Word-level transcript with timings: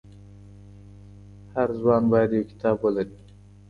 هر 1.53 1.69
ځوان 1.79 2.01
بايد 2.11 2.29
يو 2.37 2.47
کتاب 2.51 2.75
ولري. 2.81 3.17